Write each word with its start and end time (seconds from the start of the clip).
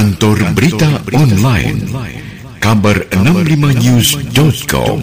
Kantor 0.00 0.56
Berita 0.56 0.96
Online. 1.12 1.76
Kabar 2.56 3.04
65news.com 3.12 4.96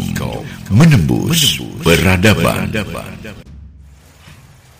Menembus 0.73 1.61
Peradaban. 1.85 2.73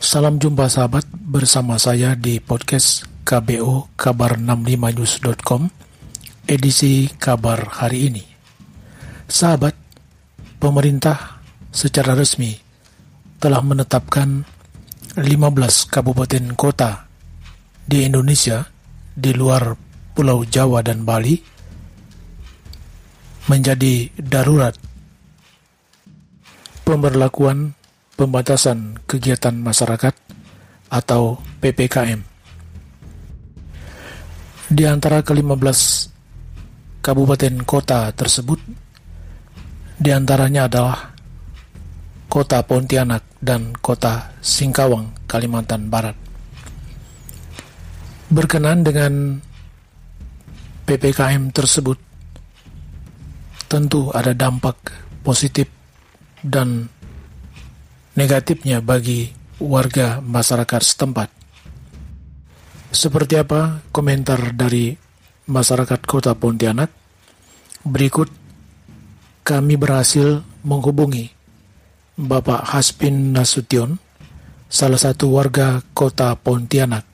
Salam 0.01 0.41
jumpa 0.41 0.73
sahabat 0.73 1.05
bersama 1.13 1.77
saya 1.77 2.17
di 2.17 2.41
podcast 2.41 3.05
KBO 3.29 3.93
Kabar 3.93 4.41
65news.com 4.41 5.69
edisi 6.49 7.13
kabar 7.21 7.77
hari 7.77 8.09
ini. 8.09 8.25
Sahabat, 9.29 9.77
pemerintah 10.57 11.45
secara 11.69 12.17
resmi 12.17 12.57
telah 13.37 13.61
menetapkan 13.61 14.49
15 15.13 15.93
kabupaten 15.93 16.57
kota 16.57 17.05
di 17.85 18.09
Indonesia 18.09 18.65
di 19.13 19.29
luar 19.37 19.86
Pulau 20.17 20.41
Jawa 20.49 20.81
dan 20.81 21.05
Bali 21.05 21.37
menjadi 23.45 24.09
darurat 24.17 24.73
pemberlakuan 26.81 27.77
pembatasan 28.17 28.97
kegiatan 29.05 29.53
masyarakat 29.53 30.17
atau 30.89 31.37
PPKM. 31.61 32.25
Di 34.73 34.83
antara 34.89 35.21
ke-15 35.21 35.79
kabupaten 37.05 37.61
kota 37.61 38.09
tersebut, 38.09 38.57
di 40.01 40.09
antaranya 40.09 40.65
adalah 40.65 41.13
kota 42.25 42.65
Pontianak 42.65 43.37
dan 43.37 43.77
kota 43.77 44.33
Singkawang, 44.41 45.29
Kalimantan 45.29 45.93
Barat. 45.93 46.17
Berkenan 48.33 48.81
dengan 48.81 49.45
PPKM 50.87 51.51
tersebut, 51.51 51.99
tentu 53.67 54.07
ada 54.15 54.31
dampak 54.31 54.95
positif 55.19 55.67
dan 56.39 56.87
negatifnya 58.15 58.79
bagi 58.79 59.27
warga 59.59 60.23
masyarakat 60.23 60.81
setempat. 60.81 61.29
Seperti 62.87 63.35
apa 63.35 63.83
komentar 63.91 64.55
dari 64.55 64.95
masyarakat 65.51 66.07
kota 66.07 66.31
Pontianak? 66.39 66.87
Berikut 67.83 68.31
kami 69.43 69.75
berhasil 69.75 70.39
menghubungi 70.63 71.31
Bapak 72.15 72.63
Haspin 72.63 73.35
Nasution, 73.35 73.99
salah 74.71 74.99
satu 74.99 75.35
warga 75.35 75.83
kota 75.91 76.35
Pontianak. 76.35 77.06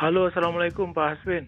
Halo, 0.00 0.32
Assalamualaikum 0.32 0.96
Pak 0.96 1.12
Hasbin. 1.12 1.44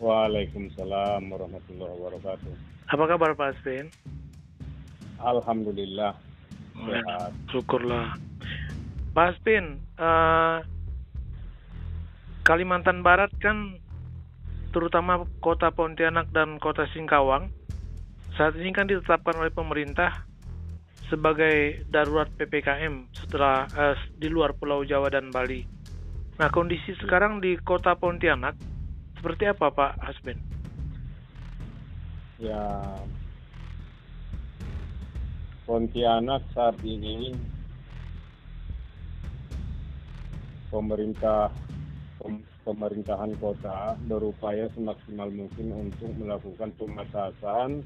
Waalaikumsalam 0.00 1.20
warahmatullahi 1.28 1.92
wabarakatuh. 2.00 2.52
Apa 2.88 3.04
kabar 3.12 3.36
Pak 3.36 3.52
Hasbin? 3.52 3.92
Alhamdulillah. 5.20 6.16
Sehat. 6.72 7.36
Syukurlah. 7.52 8.16
Pak 9.12 9.36
Hasbin, 9.36 9.84
uh, 10.00 10.64
Kalimantan 12.40 13.04
Barat 13.04 13.28
kan 13.36 13.84
terutama 14.72 15.28
kota 15.44 15.68
Pontianak 15.68 16.32
dan 16.32 16.56
kota 16.56 16.88
Singkawang 16.96 17.52
saat 18.32 18.56
ini 18.56 18.72
kan 18.72 18.88
ditetapkan 18.88 19.36
oleh 19.36 19.52
pemerintah 19.52 20.24
sebagai 21.12 21.84
darurat 21.92 22.32
PPKM 22.32 23.12
setelah 23.12 23.68
uh, 23.76 23.92
di 24.16 24.32
luar 24.32 24.56
Pulau 24.56 24.88
Jawa 24.88 25.12
dan 25.12 25.28
Bali. 25.28 25.75
Nah, 26.36 26.52
kondisi 26.52 26.92
sekarang 27.00 27.40
di 27.40 27.56
kota 27.64 27.96
Pontianak 27.96 28.52
seperti 29.16 29.48
apa 29.48 29.72
Pak 29.72 29.92
Hasben? 30.04 30.36
Ya, 32.36 32.92
Pontianak 35.64 36.44
saat 36.52 36.76
ini 36.84 37.32
pemerintah 40.68 41.48
pemerintahan 42.68 43.32
kota 43.40 43.96
berupaya 44.04 44.68
semaksimal 44.76 45.32
mungkin 45.32 45.72
untuk 45.72 46.10
melakukan 46.20 46.74
pembatasan 46.76 47.80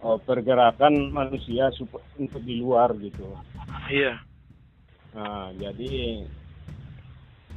oh, 0.00 0.16
pergerakan 0.16 1.12
manusia 1.12 1.68
untuk 2.16 2.40
di 2.40 2.62
luar 2.62 2.94
gitu. 3.02 3.36
Iya. 3.92 4.16
Nah, 5.12 5.50
jadi 5.58 6.24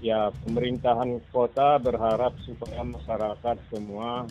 ya 0.03 0.29
pemerintahan 0.45 1.17
kota 1.33 1.81
berharap 1.81 2.37
supaya 2.45 2.85
masyarakat 2.85 3.57
semua 3.73 4.29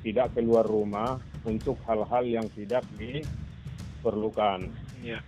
tidak 0.00 0.32
keluar 0.38 0.64
rumah 0.64 1.18
untuk 1.42 1.76
hal-hal 1.84 2.22
yang 2.22 2.46
tidak 2.54 2.86
diperlukan. 2.94 4.70
Ya. 5.02 5.18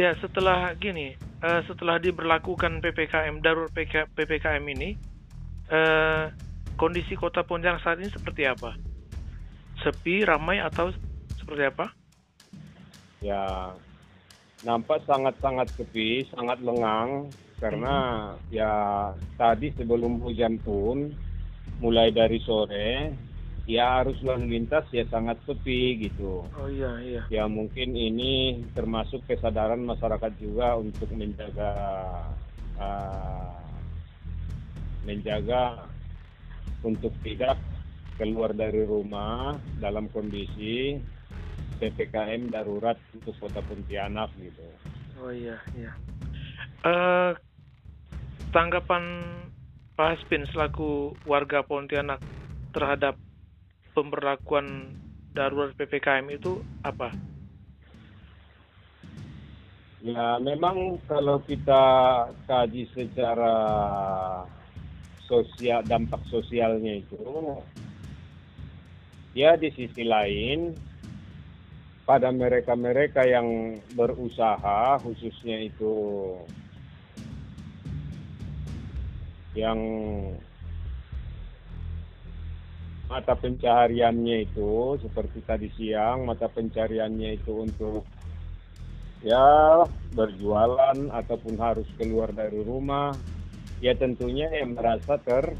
Ya, 0.00 0.16
setelah 0.16 0.72
gini, 0.80 1.18
uh, 1.44 1.60
setelah 1.68 2.00
diberlakukan 2.00 2.80
PPKM 2.80 3.44
darurat 3.44 3.68
PPKM 4.16 4.64
ini, 4.72 4.96
uh, 5.68 6.32
kondisi 6.80 7.12
kota 7.18 7.44
Pontianak 7.44 7.84
saat 7.84 8.00
ini 8.00 8.08
seperti 8.08 8.48
apa? 8.48 8.78
Sepi, 9.84 10.24
ramai 10.24 10.62
atau 10.62 10.88
seperti 11.36 11.62
apa? 11.68 11.92
Ya, 13.20 13.74
nampak 14.64 15.00
sangat-sangat 15.08 15.72
sepi, 15.72 16.28
sangat 16.32 16.60
lengang 16.60 17.32
karena 17.60 17.94
hmm. 18.32 18.40
ya 18.48 18.72
tadi 19.36 19.72
sebelum 19.76 20.20
hujan 20.24 20.56
pun 20.60 21.12
mulai 21.80 22.08
dari 22.12 22.40
sore 22.44 23.12
ya 23.68 24.02
arus 24.02 24.18
lalu 24.24 24.56
lintas 24.56 24.88
ya 24.90 25.04
sangat 25.08 25.36
sepi 25.44 26.08
gitu. 26.08 26.44
Oh 26.56 26.68
iya 26.68 26.96
iya. 27.04 27.22
Ya 27.28 27.44
mungkin 27.46 27.92
ini 27.94 28.64
termasuk 28.72 29.24
kesadaran 29.28 29.84
masyarakat 29.84 30.32
juga 30.40 30.74
untuk 30.80 31.08
menjaga 31.12 31.72
uh, 32.80 33.60
menjaga 35.04 35.86
untuk 36.80 37.12
tidak 37.20 37.60
keluar 38.16 38.52
dari 38.52 38.84
rumah 38.84 39.56
dalam 39.80 40.08
kondisi 40.12 41.00
ppkm 41.80 42.52
darurat 42.52 43.00
untuk 43.16 43.32
kota 43.40 43.64
Pontianak 43.64 44.28
gitu. 44.36 44.62
Oh 45.18 45.32
iya 45.32 45.56
iya. 45.74 45.92
Uh, 46.84 47.32
tanggapan 48.52 49.24
Pak 49.96 50.20
Haspin 50.20 50.44
selaku 50.52 51.16
warga 51.24 51.64
Pontianak 51.64 52.20
terhadap 52.76 53.16
pemberlakuan 53.96 54.94
darurat 55.32 55.72
ppkm 55.74 56.28
itu 56.30 56.60
apa? 56.84 57.10
Ya 60.00 60.40
memang 60.40 60.96
kalau 61.04 61.44
kita 61.44 61.84
kaji 62.48 62.88
secara 62.96 63.56
sosial 65.28 65.84
dampak 65.84 66.24
sosialnya 66.32 67.04
itu 67.04 67.20
ya 69.36 69.54
di 69.54 69.70
sisi 69.70 70.02
lain 70.02 70.74
pada 72.10 72.34
mereka-mereka 72.34 73.22
yang 73.22 73.78
berusaha 73.94 74.98
khususnya 74.98 75.62
itu 75.62 75.94
yang 79.54 79.78
mata 83.06 83.38
pencahariannya 83.38 84.42
itu 84.42 84.98
seperti 85.06 85.38
tadi 85.46 85.70
siang 85.78 86.26
mata 86.26 86.50
pencariannya 86.50 87.38
itu 87.38 87.62
untuk 87.62 88.02
ya 89.22 89.86
berjualan 90.10 90.98
ataupun 91.14 91.54
harus 91.62 91.86
keluar 91.94 92.34
dari 92.34 92.58
rumah 92.58 93.14
ya 93.78 93.94
tentunya 93.94 94.50
yang 94.50 94.74
merasa 94.74 95.14
ter 95.22 95.54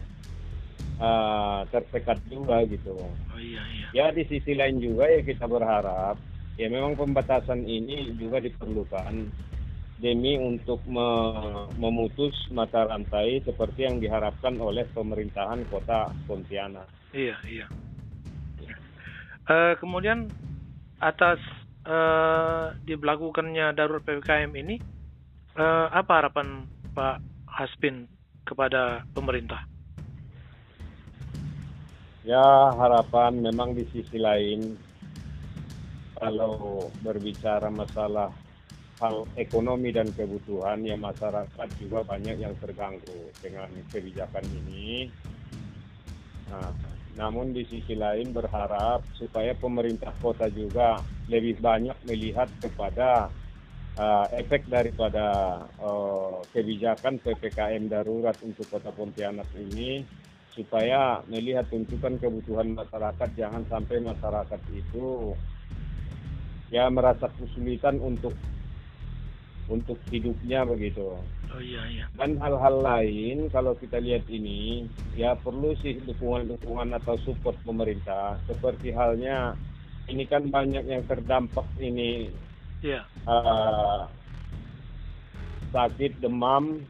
uh, 0.98 1.62
tersekat 1.70 2.18
juga 2.26 2.66
gitu. 2.66 2.98
Oh 2.98 3.38
iya 3.38 3.62
iya. 3.70 3.86
Ya 3.94 4.06
di 4.10 4.26
sisi 4.26 4.58
lain 4.58 4.82
juga 4.82 5.06
ya 5.06 5.22
kita 5.22 5.46
berharap 5.46 6.18
ya 6.60 6.68
memang 6.68 6.92
pembatasan 6.92 7.64
ini 7.64 8.12
juga 8.20 8.36
diperlukan 8.36 9.32
demi 9.96 10.36
untuk 10.36 10.84
me 10.84 11.08
memutus 11.80 12.36
mata 12.52 12.84
rantai 12.84 13.40
seperti 13.40 13.88
yang 13.88 13.96
diharapkan 13.96 14.60
oleh 14.60 14.84
pemerintahan 14.92 15.64
kota 15.72 16.12
Pontianak. 16.28 16.84
Iya 17.16 17.36
iya. 17.48 17.66
Uh, 19.48 19.72
kemudian 19.80 20.28
atas 21.00 21.40
uh, 21.88 22.76
diberlakukannya 22.84 23.72
darurat 23.72 24.04
ppkm 24.04 24.52
ini 24.52 24.76
uh, 25.56 25.88
apa 25.88 26.12
harapan 26.20 26.68
Pak 26.92 27.24
Haspin 27.48 28.04
kepada 28.44 29.04
pemerintah? 29.16 29.64
Ya 32.20 32.72
harapan 32.76 33.40
memang 33.40 33.72
di 33.72 33.88
sisi 33.88 34.20
lain 34.20 34.76
kalau 36.20 36.86
berbicara 37.00 37.72
masalah 37.72 38.28
hal 39.00 39.24
ekonomi 39.40 39.88
dan 39.96 40.12
kebutuhan 40.12 40.84
yang 40.84 41.00
masyarakat 41.00 41.68
juga 41.80 42.04
banyak 42.04 42.36
yang 42.36 42.52
terganggu 42.60 43.32
dengan 43.40 43.72
kebijakan 43.88 44.44
ini. 44.60 45.08
Nah, 46.52 46.68
namun 47.16 47.56
di 47.56 47.64
sisi 47.64 47.96
lain 47.96 48.36
berharap 48.36 49.00
supaya 49.16 49.56
pemerintah 49.56 50.12
kota 50.20 50.52
juga 50.52 51.00
lebih 51.32 51.58
banyak 51.64 51.96
melihat 52.04 52.52
kepada 52.60 53.32
uh, 53.96 54.26
efek 54.36 54.68
daripada 54.68 55.58
uh, 55.80 56.44
kebijakan 56.52 57.16
PPKM 57.24 57.88
darurat 57.88 58.36
untuk 58.44 58.68
kota 58.68 58.92
Pontianak 58.92 59.48
ini 59.56 60.04
supaya 60.52 61.22
melihat 61.30 61.64
tuntutan 61.72 62.20
kebutuhan 62.20 62.76
masyarakat 62.76 63.28
jangan 63.38 63.64
sampai 63.70 64.02
masyarakat 64.02 64.60
itu 64.74 65.32
ya 66.70 66.86
merasa 66.90 67.26
kesulitan 67.38 67.98
untuk 67.98 68.34
untuk 69.70 69.98
hidupnya 70.10 70.66
begitu. 70.66 71.14
Oh 71.50 71.62
iya 71.62 71.82
iya. 71.86 72.04
Dan 72.18 72.38
hal-hal 72.42 72.82
lain 72.82 73.46
kalau 73.54 73.74
kita 73.78 74.02
lihat 74.02 74.26
ini 74.26 74.86
ya 75.14 75.38
perlu 75.38 75.74
sih 75.78 75.98
dukungan-dukungan 76.02 76.94
atau 77.02 77.14
support 77.22 77.54
pemerintah 77.62 78.38
seperti 78.50 78.90
halnya 78.90 79.54
ini 80.10 80.26
kan 80.26 80.50
banyak 80.50 80.82
yang 80.86 81.02
terdampak 81.06 81.66
ini 81.78 82.30
yeah. 82.82 83.06
Iya. 83.06 83.30
uh, 83.30 84.00
sakit 85.70 86.18
demam 86.18 86.82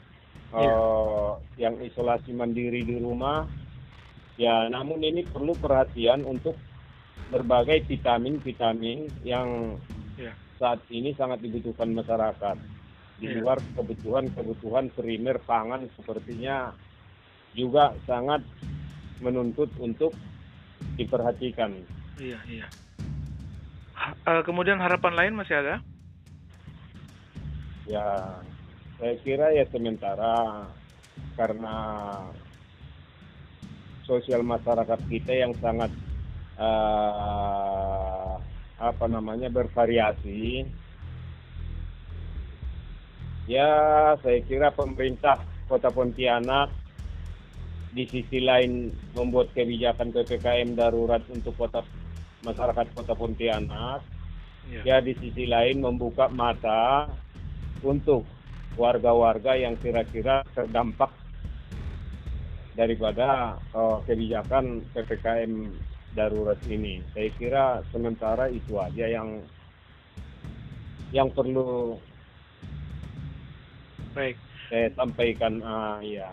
yeah. 0.57 0.61
Iya. 0.61 0.73
uh, 0.73 1.33
yang 1.61 1.75
isolasi 1.85 2.33
mandiri 2.33 2.81
di 2.83 2.97
rumah 2.97 3.45
ya 4.41 4.73
namun 4.73 5.05
ini 5.05 5.23
perlu 5.29 5.53
perhatian 5.61 6.25
untuk 6.25 6.57
berbagai 7.31 7.87
vitamin-vitamin 7.87 9.07
yang 9.23 9.79
yeah. 10.19 10.35
saat 10.59 10.83
ini 10.91 11.15
sangat 11.15 11.41
dibutuhkan 11.41 11.95
masyarakat 11.95 12.59
di 13.23 13.31
yeah. 13.31 13.39
luar 13.39 13.59
kebutuhan-kebutuhan 13.79 14.91
primer 14.97 15.39
pangan 15.45 15.87
sepertinya 15.95 16.75
juga 17.55 17.95
sangat 18.07 18.43
menuntut 19.21 19.71
untuk 19.79 20.17
diperhatikan. 20.97 21.77
Iya, 22.17 22.39
iya. 22.49 22.67
Uh, 24.25 24.41
kemudian 24.43 24.81
harapan 24.81 25.13
lain 25.13 25.35
masih 25.37 25.61
ada? 25.61 25.75
Ya, 27.85 28.07
saya 28.97 29.15
kira 29.21 29.53
ya 29.53 29.65
sementara 29.69 30.65
karena 31.37 31.77
sosial 34.05 34.43
masyarakat 34.43 35.01
kita 35.07 35.33
yang 35.37 35.53
sangat 35.61 35.93
uh, 36.61 38.37
apa 38.81 39.05
namanya 39.09 39.49
bervariasi 39.49 40.69
Ya, 43.51 44.15
saya 44.23 44.39
kira 44.47 44.71
pemerintah 44.71 45.43
Kota 45.67 45.91
Pontianak 45.91 46.71
di 47.91 48.07
sisi 48.07 48.39
lain 48.39 48.95
membuat 49.19 49.51
kebijakan 49.51 50.15
PPKM 50.15 50.79
darurat 50.79 51.19
untuk 51.27 51.59
kota 51.59 51.83
masyarakat 52.47 52.87
Kota 52.95 53.19
Pontianak. 53.19 54.07
Ya. 54.71 54.87
ya, 54.87 54.97
di 55.03 55.19
sisi 55.19 55.51
lain 55.51 55.83
membuka 55.83 56.31
mata 56.31 57.11
untuk 57.83 58.23
warga-warga 58.79 59.59
yang 59.59 59.75
kira-kira 59.83 60.47
terdampak 60.55 61.11
daripada 62.79 63.59
uh, 63.75 63.99
kebijakan 64.07 64.87
PPKM 64.95 65.75
darurat 66.17 66.59
ini. 66.67 67.03
Saya 67.15 67.29
kira 67.39 67.65
sementara 67.95 68.51
itu 68.51 68.77
aja 68.79 69.07
yang 69.07 69.43
yang 71.11 71.29
perlu 71.31 71.99
Baik. 74.15 74.37
Saya 74.71 74.91
sampaikan 74.95 75.63
uh, 75.63 75.99
ya. 76.03 76.31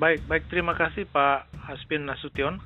Baik, 0.00 0.24
baik 0.28 0.44
terima 0.48 0.76
kasih 0.76 1.08
Pak 1.08 1.48
Haspin 1.56 2.04
Nasution 2.06 2.60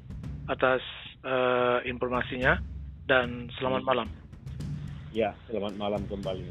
atas 0.47 0.83
uh, 1.23 1.81
informasinya 1.87 2.59
dan 3.07 3.51
selamat 3.59 3.83
malam. 3.87 4.09
Ya, 5.15 5.35
selamat 5.51 5.75
malam 5.79 6.03
kembali. 6.07 6.47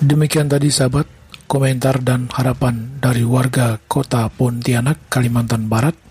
Demikian 0.00 0.48
tadi 0.48 0.72
sahabat 0.72 1.04
komentar 1.44 2.00
dan 2.00 2.32
harapan 2.32 2.96
dari 3.00 3.20
warga 3.20 3.76
kota 3.84 4.32
Pontianak, 4.32 5.12
Kalimantan 5.12 5.68
Barat 5.68 6.09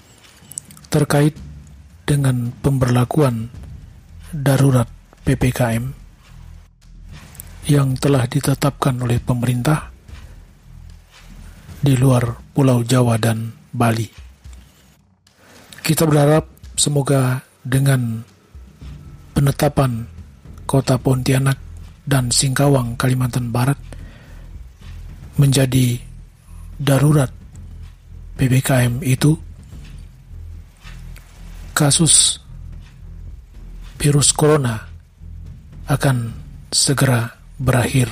terkait 0.90 1.38
dengan 2.10 2.50
pemberlakuan 2.66 3.54
darurat 4.34 4.90
PPKM 5.26 5.94
yang 7.70 7.94
telah 8.02 8.26
ditetapkan 8.26 8.98
oleh 8.98 9.22
pemerintah 9.22 9.94
di 11.80 11.94
luar 11.94 12.34
Pulau 12.52 12.82
Jawa 12.82 13.22
dan 13.22 13.54
Bali. 13.70 14.10
Kita 15.86 16.10
berharap 16.10 16.50
semoga 16.74 17.46
dengan 17.62 18.26
penetapan 19.38 20.10
kota 20.66 20.98
Pontianak 20.98 21.58
dan 22.10 22.34
Singkawang, 22.34 22.98
Kalimantan 22.98 23.54
Barat 23.54 23.78
menjadi 25.38 26.02
darurat 26.76 27.32
PPKM 28.36 29.06
itu, 29.06 29.38
kasus 31.80 32.44
virus 33.96 34.36
corona 34.36 34.84
akan 35.88 36.36
segera 36.68 37.40
berakhir. 37.56 38.12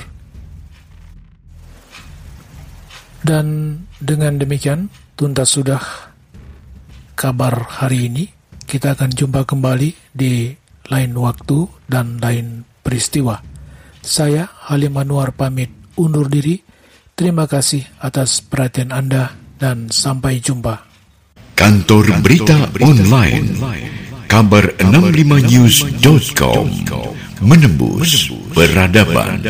Dan 3.20 3.76
dengan 4.00 4.40
demikian, 4.40 4.88
tuntas 5.20 5.52
sudah 5.52 5.84
kabar 7.12 7.68
hari 7.68 8.08
ini. 8.08 8.24
Kita 8.64 8.96
akan 8.96 9.12
jumpa 9.12 9.44
kembali 9.44 10.16
di 10.16 10.48
lain 10.88 11.12
waktu 11.16 11.68
dan 11.84 12.16
lain 12.24 12.64
peristiwa. 12.80 13.36
Saya 14.00 14.48
Halim 14.68 14.96
Anwar 14.96 15.36
pamit 15.36 15.68
undur 16.00 16.32
diri. 16.32 16.56
Terima 17.12 17.44
kasih 17.44 17.84
atas 18.00 18.40
perhatian 18.40 18.96
Anda 18.96 19.36
dan 19.60 19.92
sampai 19.92 20.40
jumpa. 20.40 20.87
Kantor 21.58 22.22
Berita 22.22 22.70
Online. 22.78 23.50
Kabar 24.30 24.78
65news.com 24.78 26.70
menembus 27.42 28.30
peradaban. 28.54 29.42